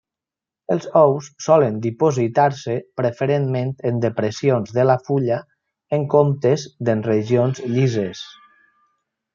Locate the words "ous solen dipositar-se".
1.01-2.77